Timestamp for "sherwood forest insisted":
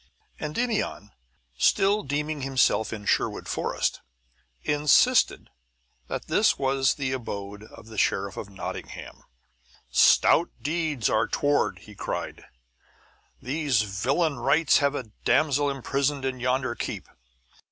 3.05-5.51